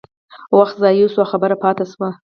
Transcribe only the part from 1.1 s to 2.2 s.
شو او خبره پاتې شوه.